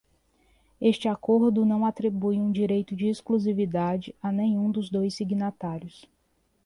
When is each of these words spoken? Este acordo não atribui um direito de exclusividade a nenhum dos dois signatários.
Este 0.81 1.07
acordo 1.07 1.63
não 1.63 1.85
atribui 1.85 2.39
um 2.39 2.51
direito 2.51 2.95
de 2.95 3.05
exclusividade 3.05 4.15
a 4.19 4.31
nenhum 4.31 4.71
dos 4.71 4.89
dois 4.89 5.13
signatários. 5.13 6.05